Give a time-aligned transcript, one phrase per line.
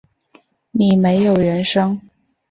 [0.71, 2.01] 你没有人生